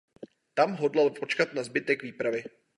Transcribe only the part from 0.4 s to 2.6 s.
Tam hodlal počkat na zbytek výpravy.